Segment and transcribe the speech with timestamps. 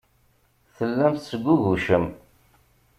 [0.75, 2.05] Tellam tesgugucem.